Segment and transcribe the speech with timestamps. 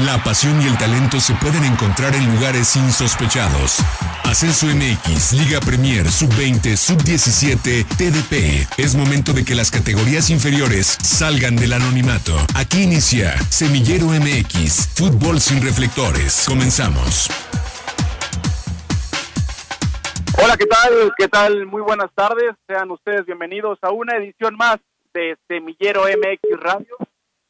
[0.00, 3.78] La pasión y el talento se pueden encontrar en lugares insospechados.
[4.24, 8.66] Ascenso MX, Liga Premier, Sub-20, Sub-17, TDP.
[8.76, 12.32] Es momento de que las categorías inferiores salgan del anonimato.
[12.56, 16.44] Aquí inicia Semillero MX, Fútbol sin reflectores.
[16.48, 17.30] Comenzamos.
[20.42, 21.12] Hola, ¿qué tal?
[21.16, 21.66] ¿Qué tal?
[21.66, 22.56] Muy buenas tardes.
[22.66, 24.78] Sean ustedes bienvenidos a una edición más
[25.14, 26.96] de Semillero MX Radio,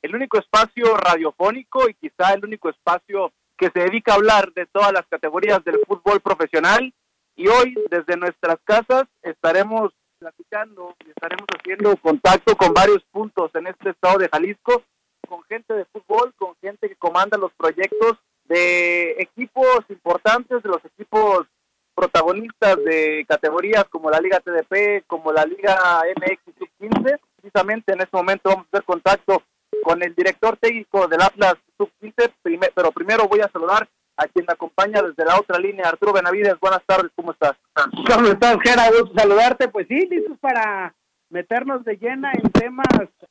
[0.04, 4.66] el único espacio radiofónico y quizá el único espacio que se dedica a hablar de
[4.66, 6.92] todas las categorías del fútbol profesional.
[7.36, 13.66] Y hoy, desde nuestras casas, estaremos platicando y estaremos haciendo contacto con varios puntos en
[13.66, 14.82] este estado de Jalisco,
[15.26, 20.84] con gente de fútbol, con gente que comanda los proyectos de equipos importantes, de los
[20.84, 21.46] equipos
[21.94, 27.18] protagonistas de categorías como la Liga TDP, como la Liga MX Sub-15.
[27.40, 29.42] Precisamente en este momento vamos a hacer contacto
[29.84, 32.32] con el director técnico del Atlas Sub-15,
[32.74, 36.58] pero primero voy a saludar a quien me acompaña desde la otra línea, Arturo Benavides.
[36.58, 37.52] Buenas tardes, ¿cómo estás?
[37.74, 38.88] ¿Cómo estás, Gera?
[38.90, 39.68] Gusto saludarte.
[39.68, 40.94] Pues sí, listos para
[41.28, 42.86] meternos de llena en temas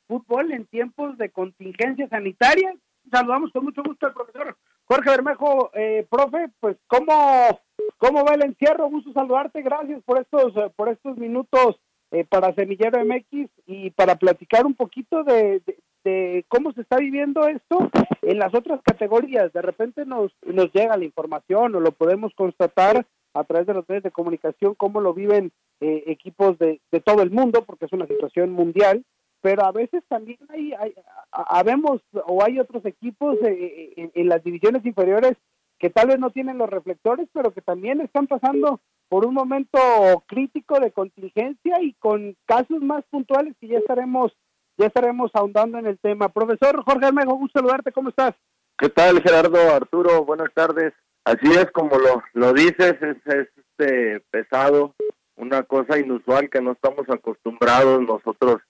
[0.06, 2.74] fútbol en tiempos de contingencia sanitaria.
[3.10, 7.60] Saludamos con mucho gusto al profesor Jorge Bermejo, eh, profe, pues ¿cómo,
[7.96, 11.76] cómo va el encierro, gusto saludarte, gracias por estos, por estos minutos
[12.10, 15.78] eh, para Semillero MX y para platicar un poquito de, de,
[16.48, 17.90] cómo se está viviendo esto
[18.22, 19.52] en las otras categorías.
[19.52, 23.88] De repente nos, nos llega la información o lo podemos constatar a través de los
[23.88, 27.92] medios de comunicación, cómo lo viven eh, equipos de, de todo el mundo, porque es
[27.92, 29.04] una situación mundial,
[29.40, 30.94] pero a veces también hay, hay
[31.30, 35.32] habemos o hay otros equipos eh, eh, en, las divisiones inferiores
[35.78, 39.78] que tal vez no tienen los reflectores, pero que también están pasando por un momento
[40.26, 44.32] crítico de contingencia y con casos más puntuales que ya estaremos
[44.76, 46.28] ya estaremos ahondando en el tema.
[46.28, 48.34] Profesor Jorge Armego, gusto saludarte, ¿cómo estás?
[48.78, 49.74] ¿Qué tal, Gerardo?
[49.74, 50.92] Arturo, buenas tardes.
[51.24, 54.94] Así es como lo, lo dices, es, es este pesado,
[55.36, 58.60] una cosa inusual que no estamos acostumbrados nosotros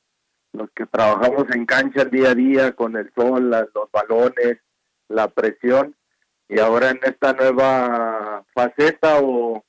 [0.54, 4.58] los que trabajamos en cancha día a día con el sol, los balones,
[5.08, 5.96] la presión,
[6.48, 9.64] y ahora en esta nueva faceta o,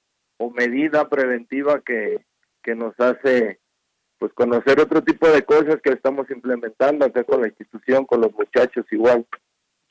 [0.54, 2.24] medida preventiva que,
[2.64, 3.60] que nos hace
[4.26, 8.34] pues conocer otro tipo de cosas que estamos implementando acá con la institución, con los
[8.34, 9.24] muchachos igual.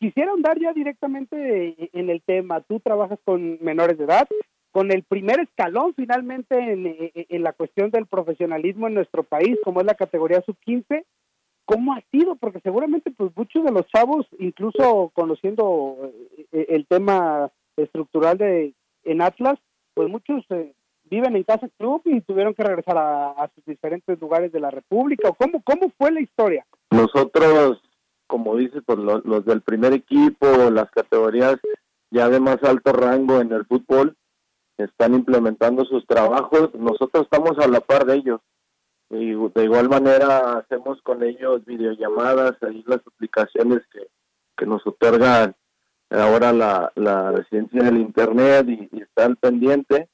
[0.01, 2.61] Quisiera andar ya directamente en el tema.
[2.63, 4.27] Tú trabajas con menores de edad,
[4.73, 9.87] con el primer escalón finalmente en, la cuestión del profesionalismo en nuestro país, como es
[9.87, 11.05] la categoría sub-15.
[11.65, 12.35] ¿Cómo ha sido?
[12.35, 16.11] Porque seguramente pues muchos de los chavos, incluso conociendo
[16.51, 18.75] eh, el tema estructural de
[19.05, 19.61] en Atlas,
[19.95, 20.73] pues muchos eh,
[21.05, 25.31] viven en casa club y tuvieron que regresar a, sus diferentes lugares de la República.
[25.39, 26.67] ¿Cómo, ¿Cómo fue la historia?
[26.91, 27.81] Nosotros,
[28.27, 31.59] como dices, pues los del primer equipo, las categorías
[32.11, 34.17] ya de más alto rango en el fútbol,
[34.79, 38.41] están implementando sus trabajos, nosotros estamos a la par de ellos.
[39.11, 44.07] Y de igual manera hacemos con ellos videollamadas, ahí las aplicaciones que,
[44.57, 45.55] que nos otorgan
[46.11, 50.09] ahora la, la residencia del Internet y, y, está al pendiente,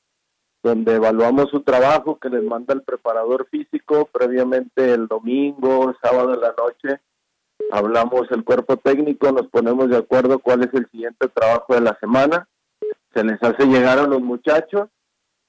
[0.62, 6.38] donde evaluamos su trabajo que les manda el preparador físico previamente el domingo, sábado de
[6.38, 7.00] la noche.
[7.71, 11.97] Hablamos el cuerpo técnico, nos ponemos de acuerdo cuál es el siguiente trabajo de la
[11.99, 12.49] semana
[13.15, 14.88] se les hace llegar a los muchachos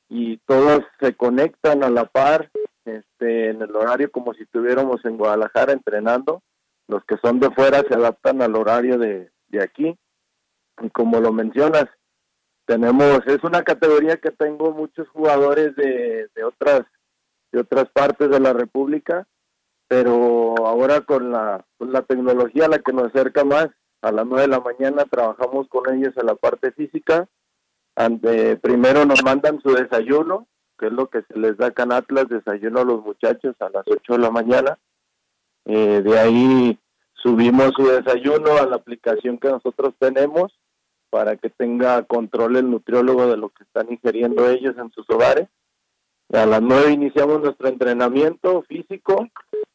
[0.10, 2.50] y todos se conectan a la par
[2.86, 6.42] este, en el horario como si estuviéramos en Guadalajara entrenando.
[6.88, 9.96] Los que son de fuera se adaptan al horario de, de aquí.
[10.82, 11.86] Y como lo mencionas,
[12.72, 16.84] tenemos, es una categoría que tengo muchos jugadores de, de otras
[17.52, 19.28] de otras partes de la República,
[19.90, 23.68] pero ahora con la, con la tecnología la que nos acerca más,
[24.02, 27.28] a las nueve de la mañana trabajamos con ellos en la parte física
[28.62, 30.48] primero nos mandan su desayuno,
[30.80, 33.70] que es lo que se les da acá en Atlas, desayuno a los muchachos a
[33.70, 34.80] las 8 de la mañana.
[35.66, 36.80] Eh, de ahí
[37.14, 40.58] subimos su desayuno a la aplicación que nosotros tenemos
[41.12, 45.48] para que tenga control el nutriólogo de lo que están ingiriendo ellos en sus hogares.
[46.34, 49.28] A las 9 iniciamos nuestro entrenamiento físico,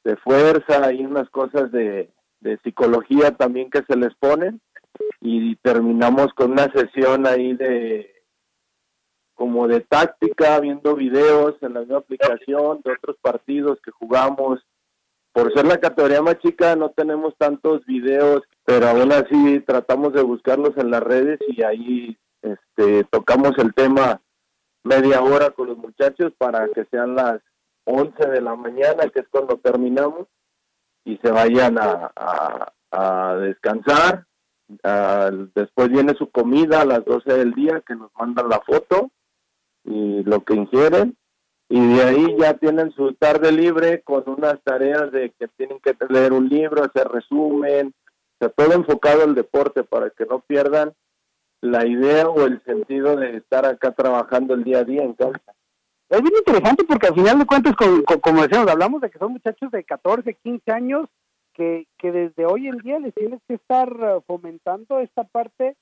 [0.02, 2.10] de fuerza y unas cosas de,
[2.40, 4.60] de psicología también que se les ponen
[5.20, 8.12] y terminamos con una sesión ahí de
[9.34, 14.60] como de táctica, viendo videos en la misma aplicación de otros partidos que jugamos.
[15.32, 20.22] Por ser la categoría más chica no tenemos tantos videos, pero aún así tratamos de
[20.22, 24.20] buscarlos en las redes y ahí este, tocamos el tema
[24.82, 27.40] media hora con los muchachos para que sean las
[27.84, 30.26] 11 de la mañana, que es cuando terminamos,
[31.04, 32.12] y se vayan a,
[33.40, 34.26] descansar.
[35.54, 39.10] Después viene su comida a las 12 del día que nos mandan la foto
[39.84, 41.16] y lo que ingieren
[41.68, 45.96] y de ahí ya tienen su tarde libre con unas tareas de que tienen que
[46.08, 47.92] leer un libro, hacer resumen,
[48.38, 50.94] o sea, todo enfocado al deporte para que no pierdan
[51.62, 55.54] la idea o el sentido de estar acá trabajando el día a día en casa.
[56.08, 57.74] Es bien interesante porque al final de cuentas,
[58.22, 61.08] como, decíamos, hablamos de que son muchachos de 14, 15 años
[61.54, 65.76] que, que desde hoy en día les tienes que estar eh, fomentando esta parte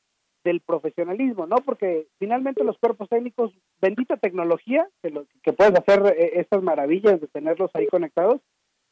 [0.44, 1.56] del profesionalismo, ¿no?
[1.56, 7.20] Porque finalmente los cuerpos técnicos, bendita tecnología, que, lo, que puedes hacer eh, estas maravillas
[7.20, 8.40] de tenerlos ahí conectados,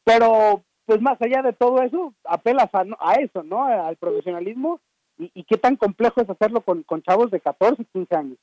[0.03, 3.65] pero pues más allá de todo eso, apelas a, a eso, ¿no?
[3.65, 4.79] Al profesionalismo
[5.17, 8.37] y, qué tan complejo es hacerlo con, con chavos de 14, 15 años.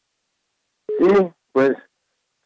[0.98, 1.08] Sí,
[1.52, 1.76] pues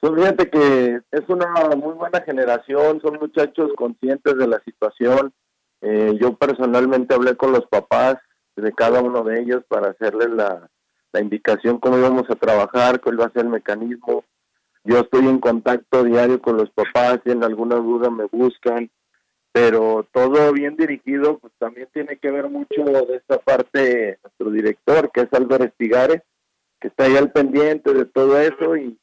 [0.00, 1.46] fíjate que es una
[1.76, 5.32] muy buena generación, son muchachos conscientes de la situación.
[5.80, 8.16] Eh, yo personalmente hablé con los papás
[8.56, 10.68] de cada uno de ellos para hacerles la,
[11.12, 14.24] la indicación cómo íbamos a trabajar, cuál va a ser el mecanismo.
[14.84, 18.90] Yo estoy en contacto diario con los papás, si en alguna duda me buscan,
[19.54, 25.12] pero todo bien dirigido, pues también tiene que ver mucho de esta parte nuestro director,
[25.12, 26.22] que es Álvaro Estigares,
[26.80, 28.98] que está ahí al pendiente de todo eso y,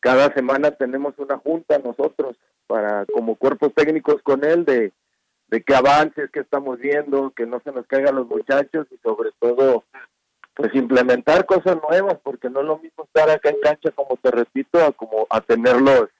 [0.00, 2.36] cada semana tenemos una junta nosotros
[2.68, 4.92] para como cuerpos técnicos con él de,
[5.48, 9.30] de qué avances que estamos viendo, que no se nos caigan los muchachos y sobre
[9.40, 9.82] todo
[10.54, 14.30] pues implementar cosas nuevas porque no es lo mismo estar acá en cancha como te
[14.30, 16.10] repito a como a tenerlos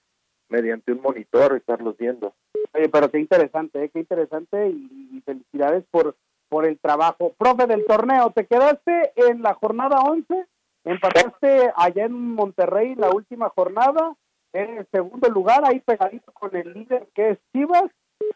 [0.49, 2.35] mediante un monitor estarlos viendo.
[2.73, 3.91] Oye, pero qué interesante, ¿eh?
[3.91, 6.17] qué interesante y, felicidades por
[6.49, 7.35] por el trabajo.
[7.37, 10.47] Profe del torneo, te quedaste en la jornada 11
[10.89, 14.15] Empataste allá en Monterrey la última jornada,
[14.55, 17.91] en el segundo lugar, ahí pegadito con el líder que es Chivas.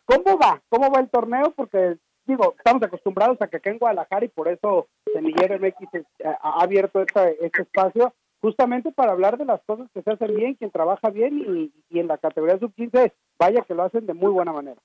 [0.04, 0.60] ¿Cómo va?
[0.68, 1.52] ¿Cómo va el torneo?
[1.56, 6.04] Porque, digo, estamos acostumbrados a que acá en Guadalajara y por eso Semillero MX eh,
[6.18, 8.12] ha abierto este, este espacio
[8.42, 12.00] justamente para hablar de las cosas que se hacen bien, quien trabaja bien y, y
[12.00, 14.80] en la categoría sub-15, vaya que lo hacen de muy buena manera.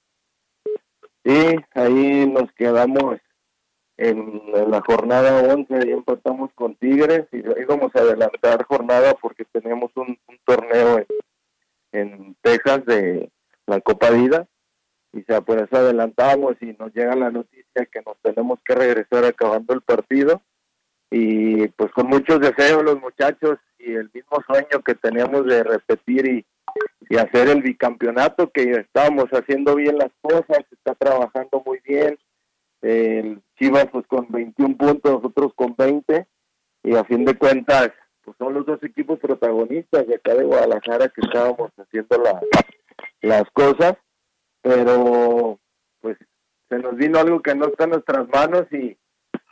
[1.25, 3.17] Sí, ahí nos quedamos
[3.97, 9.91] en, la jornada 11 ahí empatamos con Tigres y íbamos a adelantar jornada porque teníamos
[9.95, 11.07] un, torneo en,
[11.91, 13.31] en, Texas de
[13.65, 14.47] la Copa Vida
[15.13, 19.25] y sea, por eso adelantamos y nos llega la noticia que nos tenemos que regresar
[19.25, 20.41] acabando el partido
[21.09, 26.27] y pues con muchos deseos los muchachos y el mismo sueño que teníamos de repetir
[26.27, 26.45] y,
[27.09, 32.17] y hacer el bicampeonato que estábamos haciendo bien las cosas, está trabajando muy bien,
[32.81, 36.27] el Chivas pues con 21 puntos, nosotros con 20
[36.83, 37.91] y a fin de cuentas
[38.23, 42.41] pues son los dos equipos protagonistas de acá de Guadalajara que estábamos haciendo la,
[43.21, 43.93] las cosas,
[44.61, 45.57] pero
[46.01, 46.17] pues
[46.67, 48.96] se nos vino algo que no está en nuestras manos y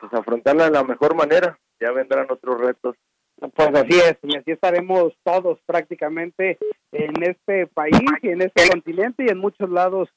[0.09, 2.95] pues afrontarla de la mejor manera, ya vendrán otros retos.
[3.37, 6.57] Pues así es, y así estaremos todos prácticamente
[6.91, 10.09] en este país y en este continente y en muchos lados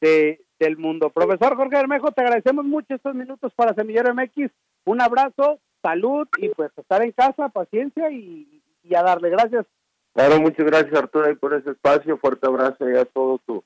[0.00, 1.10] de, del mundo.
[1.10, 4.50] Profesor Jorge Bermejo, te agradecemos mucho estos minutos para Semillero MX.
[4.86, 8.62] Un abrazo, salud y pues estar en casa, paciencia y,
[8.94, 9.66] a darle gracias.
[10.14, 12.16] Claro, muchas gracias Arturo por ese espacio.
[12.16, 13.62] Fuerte abrazo a todos tu,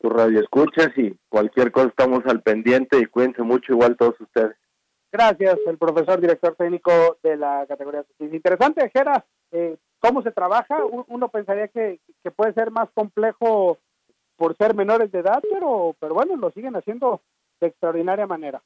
[0.00, 4.56] tu radio escuchas y cualquier cosa estamos al pendiente y cuídense mucho igual todos ustedes.
[5.16, 8.04] Gracias, el profesor director técnico de la categoría.
[8.20, 10.76] Interesante, Jera, eh, cómo se trabaja.
[11.08, 12.00] Uno pensaría que,
[12.36, 13.78] puede ser más complejo
[14.36, 17.22] por ser menores de edad, pero, pero bueno, lo siguen haciendo
[17.60, 18.60] de extraordinaria manera.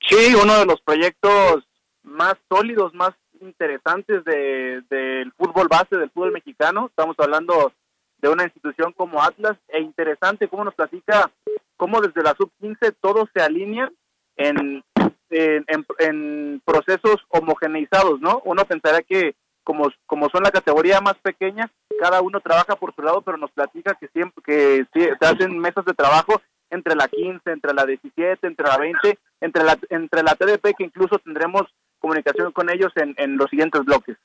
[0.00, 1.64] Sí, uno de los proyectos
[2.02, 6.86] más sólidos, más interesantes del de, fútbol base, del fútbol mexicano.
[6.86, 7.72] Estamos hablando
[8.18, 11.30] de una institución como Atlas e interesante cómo nos platica
[11.76, 13.92] cómo desde la sub-15 todo se alinea
[14.36, 14.82] en,
[15.34, 18.42] en, procesos homogeneizados, ¿no?
[18.44, 23.02] Uno pensaría que como, como son la categoría más pequeña, cada uno trabaja por su
[23.02, 27.50] lado, pero nos platica que siempre que se hacen mesas de trabajo entre la 15,
[27.50, 31.62] entre la 17, entre la 20, entre la entre la TDP que incluso tendremos
[31.98, 34.16] comunicación con ellos en, en los siguientes bloques.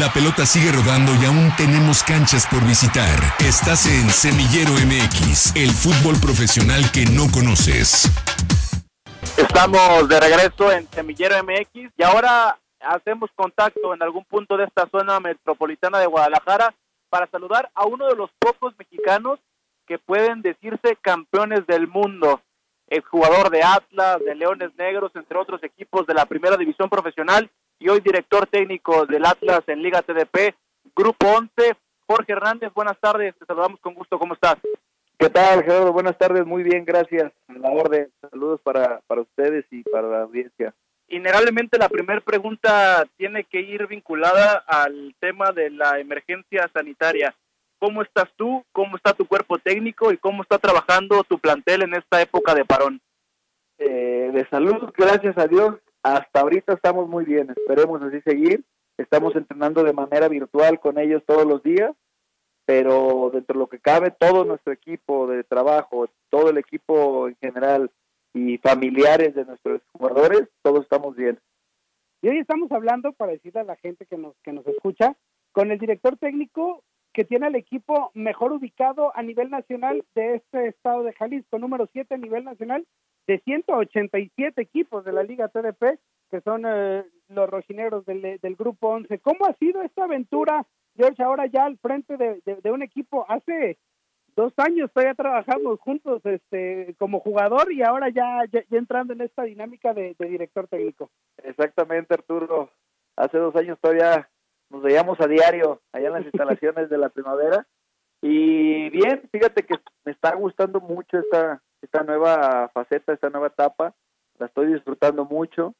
[0.00, 3.18] La pelota sigue rodando y aún tenemos canchas por visitar.
[3.38, 8.10] Estás en Semillero MX, el fútbol profesional que no conoces.
[9.36, 14.86] Estamos de regreso en Semillero MX y ahora hacemos contacto en algún punto de esta
[14.90, 16.74] zona metropolitana de Guadalajara
[17.08, 19.38] para saludar a uno de los pocos mexicanos
[19.86, 22.40] que pueden decirse campeones del mundo,
[22.88, 27.50] el jugador de Atlas, de Leones Negros, entre otros equipos de la primera división profesional
[27.78, 30.54] y hoy director técnico del Atlas en Liga TDP,
[30.94, 31.76] Grupo 11.
[32.06, 34.56] Jorge Hernández, buenas tardes, te saludamos con gusto, ¿cómo estás?
[35.18, 35.92] ¿Qué tal, Gerardo?
[35.92, 37.32] Buenas tardes, muy bien, gracias.
[37.48, 40.28] A la orden, saludos para, para ustedes y para la
[41.08, 47.34] Innegablemente la primera pregunta tiene que ir vinculada al tema de la emergencia sanitaria.
[47.78, 48.64] ¿Cómo estás tú?
[48.72, 50.12] ¿Cómo está tu cuerpo técnico?
[50.12, 53.00] ¿Y cómo está trabajando tu plantel en esta época de parón?
[53.78, 58.64] Eh, de salud, gracias a Dios, hasta ahorita estamos muy bien, esperemos así seguir.
[58.96, 61.92] Estamos entrenando de manera virtual con ellos todos los días,
[62.64, 67.36] pero dentro de lo que cabe, todo nuestro equipo de trabajo, todo el equipo en
[67.36, 67.90] general
[68.32, 71.38] y familiares de nuestros jugadores, todos estamos bien.
[72.22, 75.14] Y hoy estamos hablando, para decirle a la gente que nos, que nos escucha,
[75.52, 80.66] con el director técnico que tiene el equipo mejor ubicado a nivel nacional de este
[80.66, 82.86] estado de Jalisco, número 7 a nivel nacional,
[83.26, 88.88] de 187 equipos de la Liga TDP, que son eh, los rojineros del, del, Grupo
[88.88, 89.20] 11.
[89.20, 93.26] ¿Cómo ha sido esta aventura, George, ahora ya al frente de, de, un equipo?
[93.28, 93.78] Hace
[94.36, 99.42] dos años todavía trabajamos juntos este, como jugador y ahora ya, ya, entrando en esta
[99.44, 101.10] dinámica de, de, director técnico.
[101.42, 102.70] Exactamente, Arturo.
[103.16, 104.28] Hace dos años todavía
[104.70, 107.66] nos veíamos a diario allá en las instalaciones de la primavera.
[108.22, 109.74] Y bien, fíjate que
[110.04, 113.94] me está gustando mucho esta, esta nueva faceta, esta nueva etapa.
[114.38, 115.74] La estoy disfrutando mucho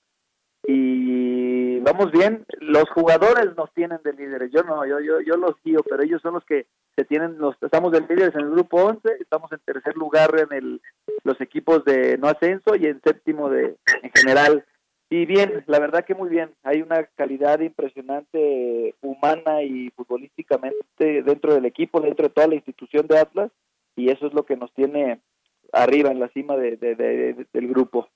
[0.67, 2.45] y vamos bien.
[2.61, 4.51] Los jugadores nos tienen de líderes.
[4.53, 6.67] Yo no, yo, yo, yo los guío, pero ellos son los que
[6.97, 10.57] se tienen, los, estamos de líderes en el grupo 11, estamos en tercer lugar en
[10.57, 10.81] el,
[11.25, 14.65] los equipos de no ascenso y en séptimo de en general.
[15.11, 16.51] Y bien, la verdad que muy bien.
[16.63, 23.07] Hay una calidad impresionante humana y futbolísticamente dentro del equipo, dentro de toda la institución
[23.07, 23.53] de Atlas,
[23.97, 25.21] y eso es lo que nos tiene
[25.73, 28.09] arriba en la cima de, del grupo.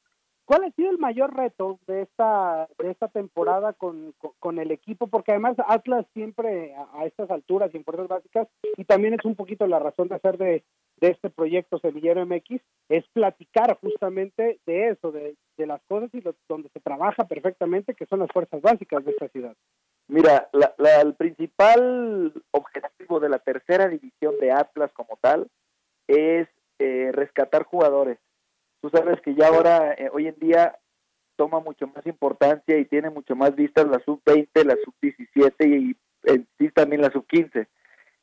[0.49, 5.07] ¿Cuál ha sido el mayor reto de esta de esta temporada con, con, el equipo?
[5.07, 9.37] Porque además Atlas siempre a, estas alturas y en fuerzas básicas, y también es un
[9.37, 10.65] poquito la razón de hacer de,
[11.03, 16.23] de este proyecto Semillero MX, es platicar justamente de eso, de, de las cosas y
[16.49, 19.55] donde se trabaja perfectamente, que son las fuerzas básicas de esta ciudad.
[20.07, 25.47] Mira, la, el principal objetivo de la tercera división de Atlas como tal
[26.07, 28.19] es eh, rescatar jugadores.
[28.81, 30.79] Tú sabes que ya ahora, eh, hoy en día,
[31.37, 36.47] toma mucho más importancia y tiene mucho más vistas la sub-20, la sub-17 y, en
[36.59, 37.67] sí también la sub-15.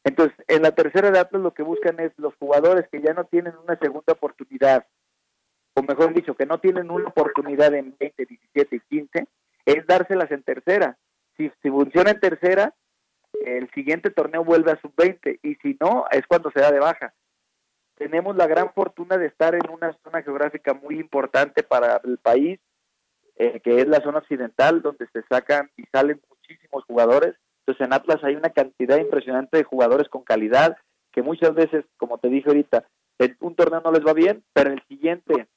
[0.04, 3.26] Entonces, en la tercera edad pues, lo que buscan es los jugadores que ya no
[3.26, 4.86] tienen una segunda oportunidad,
[5.74, 9.28] o mejor dicho, que no tienen una oportunidad en 20, 17 y 15,
[9.66, 10.98] es dárselas en tercera.
[11.36, 12.74] Si, si funciona en tercera,
[13.46, 17.14] el siguiente torneo vuelve a sub-20 y si no, es cuando se da de baja
[17.96, 22.60] tenemos la gran fortuna de estar en una zona geográfica muy importante para el país,
[23.38, 27.36] eh, que es la zona occidental, donde se sacan y salen muchísimos jugadores.
[27.60, 30.78] Entonces en Atlas hay una cantidad impresionante de jugadores con calidad,
[31.12, 32.86] que muchas veces, como te dije ahorita,
[33.20, 35.48] en un torneo no les va bien, pero en el siguiente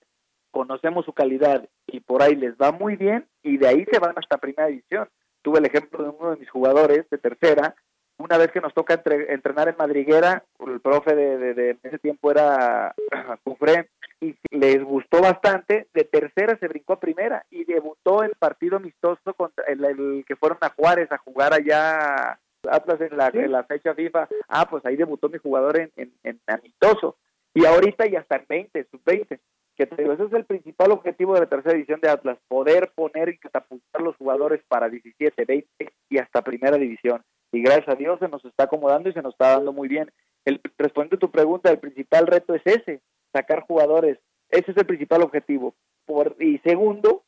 [0.50, 4.14] conocemos su calidad y por ahí les va muy bien y de ahí se van
[4.16, 5.08] hasta primera división.
[5.42, 7.74] Tuve el ejemplo de uno de mis jugadores de tercera,
[8.18, 12.94] una vez que nos toca entrenar en Madriguera, el profe de, de, ese tiempo era
[13.44, 13.88] Cufré,
[14.20, 19.34] y les gustó bastante, de tercera se brincó a primera y debutó el partido amistoso
[19.34, 24.28] contra el, que fueron a Juárez a jugar allá Atlas en la, la fecha FIFA.
[24.48, 27.16] Ah, pues ahí debutó mi jugador en, en, amistoso.
[27.54, 29.38] Y ahorita ya está en 20, sub-20
[29.76, 32.90] que te digo, ese es el principal objetivo de la tercera división de Atlas, poder
[32.96, 37.22] poner y catapultar los jugadores para 17, 20 y hasta primera división
[37.52, 40.10] y gracias a Dios se nos está acomodando y se nos está dando muy bien.
[40.44, 43.00] El, respondiendo a tu pregunta, el principal reto es ese,
[43.32, 44.18] sacar jugadores.
[44.50, 45.74] Ese es el principal objetivo.
[46.06, 47.24] Por, y segundo,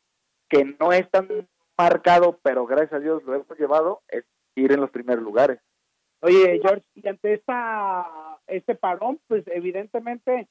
[0.49, 1.29] que no es tan
[1.77, 4.25] marcado, pero gracias a Dios lo hemos llevado, es
[4.55, 5.61] ir en los primeros lugares.
[6.23, 8.07] Oye, George, y ante esta,
[8.47, 10.49] este parón, pues evidentemente,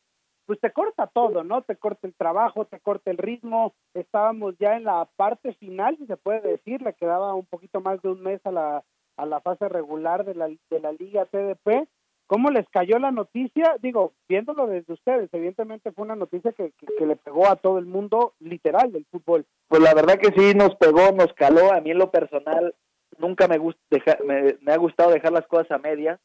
[0.48, 1.62] pues te corta todo, ¿no?
[1.62, 3.76] Te corta el trabajo, te corta el ritmo.
[3.94, 8.02] Estábamos ya en la parte final, si se puede decir, le quedaba un poquito más
[8.02, 8.84] de un mes a la
[9.20, 11.88] a la fase regular de la, de la Liga TDP.
[12.26, 13.76] ¿Cómo les cayó la noticia?
[13.82, 17.86] Digo, viéndolo desde ustedes, evidentemente fue una noticia que, que, le pegó a todo el
[17.86, 19.46] mundo literal del fútbol.
[19.68, 21.74] Pues la verdad que sí, nos pegó, nos caló.
[21.74, 22.76] A mí en lo personal
[23.18, 23.82] nunca me, gusta
[24.24, 26.20] me, me ha gustado dejar las cosas a media.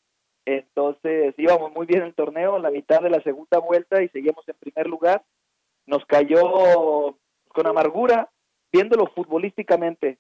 [0.45, 4.47] Entonces íbamos muy bien en el torneo, la mitad de la segunda vuelta y seguimos
[4.47, 5.25] en primer lugar.
[5.87, 7.17] Nos cayó
[7.49, 8.31] con amargura,
[8.71, 10.19] viéndolo futbolísticamente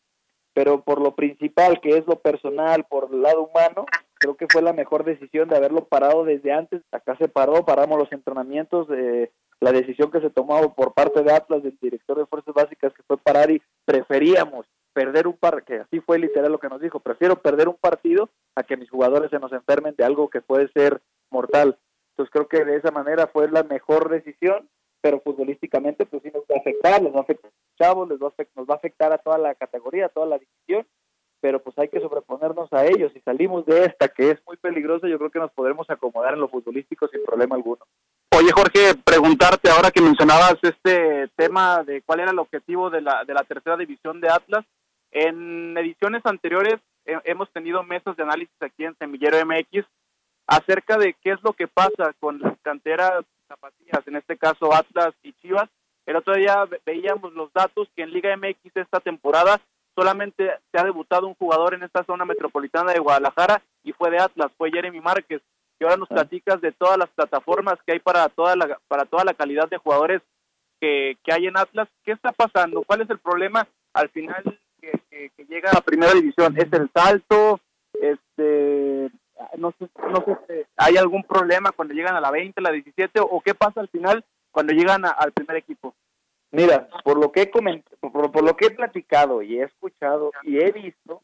[0.54, 3.84] pero por lo principal, que es lo personal, por el lado humano,
[4.14, 6.80] creo que fue la mejor decisión de haberlo parado desde antes.
[6.92, 9.30] Acá se paró, paramos los entrenamientos, eh,
[9.60, 13.02] la decisión que se tomó por parte de Atlas, del director de Fuerzas Básicas, que
[13.02, 17.00] fue parar y preferíamos perder un par, que así fue literal lo que nos dijo,
[17.00, 20.68] prefiero perder un partido a que mis jugadores se nos enfermen de algo que puede
[20.68, 21.76] ser mortal.
[22.10, 24.68] Entonces creo que de esa manera fue la mejor decisión,
[25.04, 28.28] pero futbolísticamente pues sí nos va a afectar, nos va a afectar chavos, les va
[28.28, 30.86] a, nos va a afectar a toda la categoría, a toda la división,
[31.42, 33.12] pero pues hay que sobreponernos a ellos.
[33.12, 36.40] Si salimos de esta, que es muy peligrosa, yo creo que nos podremos acomodar en
[36.40, 37.84] lo futbolístico sin problema alguno.
[38.34, 43.26] Oye, Jorge, preguntarte ahora que mencionabas este tema de cuál era el objetivo de la,
[43.26, 44.64] de la tercera división de Atlas.
[45.10, 49.84] En ediciones anteriores hemos tenido mesas de análisis aquí en Semillero MX
[50.46, 55.14] acerca de qué es lo que pasa con las canteras zapatillas, en este caso Atlas
[55.22, 55.68] y Chivas.
[56.06, 59.60] El otro día veíamos los datos que en Liga MX esta temporada
[59.94, 64.18] solamente se ha debutado un jugador en esta zona metropolitana de Guadalajara y fue de
[64.18, 65.40] Atlas, fue Jeremy Márquez.
[65.78, 66.14] Y ahora nos ah.
[66.14, 69.78] platicas de todas las plataformas que hay para toda la, para toda la calidad de
[69.78, 70.20] jugadores
[70.80, 71.88] que, que hay en Atlas.
[72.04, 72.82] ¿Qué está pasando?
[72.82, 74.42] ¿Cuál es el problema al final
[74.80, 75.00] que,
[75.48, 76.56] llega a primera división?
[76.58, 77.60] ¿Es el salto?
[77.94, 79.10] Este,
[79.56, 83.40] no sé, no sé, ¿hay algún problema cuando llegan a la 20, la 17 o
[83.40, 85.94] qué pasa al final cuando llegan al primer equipo?
[86.54, 90.70] Mira, por lo que he por, lo que he platicado y he escuchado y he
[90.70, 91.20] visto,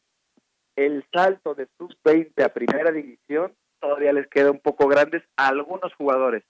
[0.75, 5.93] el salto de sub-20 a primera división todavía les queda un poco grandes a algunos
[5.95, 6.43] jugadores.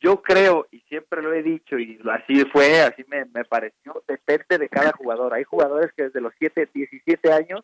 [0.00, 4.68] Yo creo, y siempre lo he dicho, y así fue, así me, pareció, depende de
[4.68, 5.32] cada jugador.
[5.32, 7.60] Hay jugadores que desde los 7, 17 años,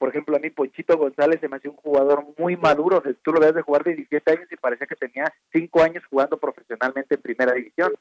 [0.00, 3.02] por ejemplo, a mí Ponchito González se me hace un jugador muy maduro.
[3.22, 6.38] Tú lo ves de jugar de 17 años y parecía que tenía 5 años jugando
[6.38, 7.92] profesionalmente en primera división.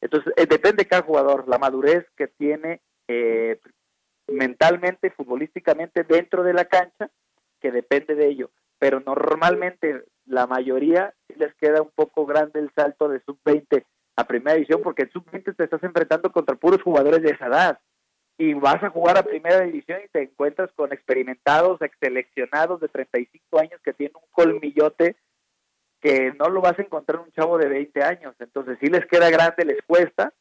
[0.00, 3.60] Entonces, eh, depende de cada jugador, la madurez que tiene eh,
[4.26, 7.08] mentalmente, futbolísticamente dentro de la cancha,
[7.60, 8.50] que depende de ello.
[8.80, 13.84] Pero normalmente la mayoría les queda un poco grande el salto de sub-20
[14.16, 17.78] a primera división, porque en sub-20 te estás enfrentando contra puros jugadores de esa edad.
[18.38, 23.60] Y vas a jugar a primera división y te encuentras con experimentados, seleccionados de 35
[23.60, 25.16] años que tienen un colmillote
[26.00, 28.34] que no lo vas a encontrar un chavo de 20 años.
[28.40, 30.32] Entonces, si les queda grande, les cuesta,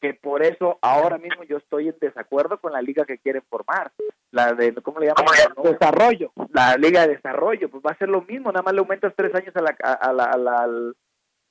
[0.00, 3.92] que por eso ahora mismo yo estoy en desacuerdo con la liga que quieren formar.
[4.30, 5.26] La de, ¿cómo le llaman?
[5.64, 6.32] Desarrollo.
[6.52, 9.34] La liga de desarrollo, pues va a ser lo mismo, nada más le aumentas tres
[9.34, 10.24] años a la, a la,
[10.62, 10.96] al,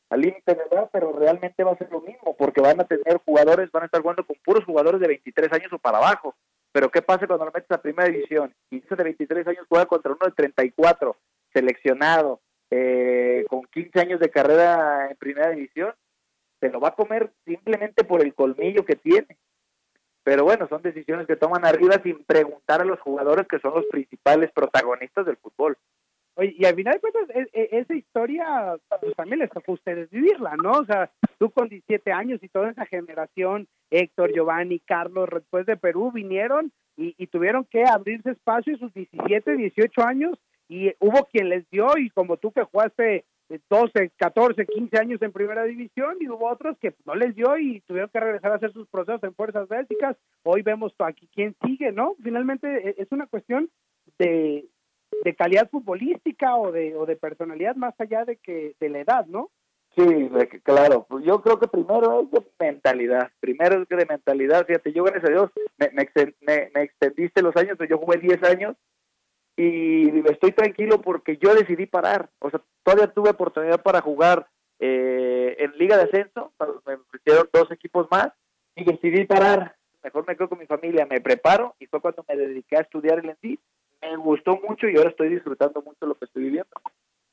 [0.10, 3.72] al límite de pero realmente va a ser lo mismo, porque van a tener jugadores,
[3.72, 6.36] van a estar jugando con puros jugadores de 23 años o para abajo.
[6.72, 8.54] Pero ¿qué pasa cuando lo metes a primera división?
[8.72, 11.16] Y ese de 23 años juega contra uno de 34,
[11.54, 12.42] seleccionado,
[12.72, 15.94] eh, con 15 años de carrera en primera división,
[16.60, 19.38] se lo va a comer simplemente por el colmillo que tiene.
[20.24, 23.86] Pero bueno, son decisiones que toman arriba sin preguntar a los jugadores que son los
[23.86, 25.78] principales protagonistas del fútbol.
[26.40, 29.76] Oye, y al final de cuentas, e, e, esa historia pues, también les tocó a
[29.76, 30.72] ustedes vivirla, ¿no?
[30.72, 35.76] O sea, tú con 17 años y toda esa generación, Héctor, Giovanni, Carlos, después de
[35.76, 41.26] Perú, vinieron y, y tuvieron que abrirse espacio en sus 17, 18 años y hubo
[41.26, 43.26] quien les dio y como tú que jugaste
[43.70, 47.82] 12, 14, 15 años en primera división y hubo otros que no les dio y
[47.82, 50.16] tuvieron que regresar a hacer sus procesos en fuerzas básicas.
[50.44, 52.16] Hoy vemos aquí quién sigue, ¿no?
[52.24, 53.70] Finalmente e, es una cuestión
[54.20, 54.66] de,
[55.24, 59.26] de calidad futbolística o de, o de personalidad más allá de que de la edad,
[59.26, 59.50] ¿no?
[59.96, 60.30] Sí,
[60.64, 61.06] claro.
[61.10, 63.30] Pues yo creo que primero es de mentalidad.
[63.40, 64.66] Primero es de mentalidad.
[64.66, 68.76] Fíjate, yo gracias a Dios me, me, me extendiste los años, yo jugué 10 años
[69.58, 72.30] y estoy tranquilo porque yo decidí parar.
[72.40, 74.48] O sea, todavía tuve oportunidad para jugar
[74.80, 76.54] eh, en Liga de Ascenso,
[76.88, 78.30] me ofrecieron dos equipos más
[78.76, 79.76] y decidí parar.
[80.02, 83.20] Mejor me quedo con mi familia, me preparo y fue cuando me dediqué a estudiar
[83.20, 83.60] el ENSI.
[84.02, 86.70] Me gustó mucho y ahora estoy disfrutando mucho lo que estoy viviendo.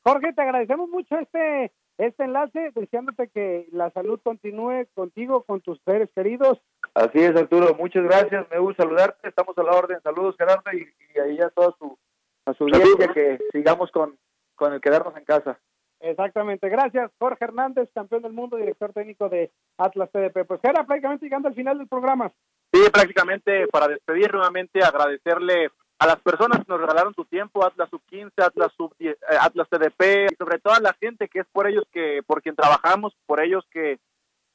[0.03, 5.81] Jorge, te agradecemos mucho este este enlace, deseándote que la salud continúe contigo, con tus
[5.85, 6.61] seres queridos.
[6.95, 10.87] Así es, Arturo, muchas gracias, me gusta saludarte, estamos a la orden, saludos Gerardo y,
[11.15, 11.97] y ahí a toda su
[12.45, 14.17] a su audiencia que sigamos con,
[14.55, 15.59] con el quedarnos en casa.
[16.01, 20.47] Exactamente, gracias Jorge Hernández, campeón del mundo, director técnico de Atlas TDP.
[20.47, 22.31] Pues era prácticamente llegando al final del programa.
[22.73, 27.89] Sí, prácticamente para despedir nuevamente, agradecerle a las personas que nos regalaron su tiempo, Atlas
[27.91, 31.47] Sub 15, Atlas Sub eh, Atlas TDP, y sobre todo a la gente que es
[31.53, 33.99] por ellos que, por quien trabajamos, por ellos que,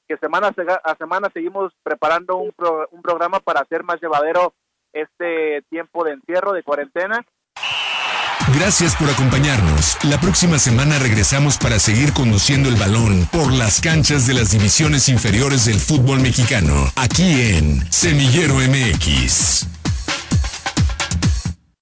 [0.07, 2.53] que semana a semana seguimos preparando un,
[2.91, 4.53] un programa para hacer más llevadero
[4.93, 7.25] este tiempo de encierro, de cuarentena
[8.55, 9.97] Gracias por acompañarnos.
[10.03, 15.09] La próxima semana regresamos para seguir conduciendo el balón por las canchas de las divisiones
[15.09, 19.80] inferiores del fútbol mexicano, aquí en Semillero MX.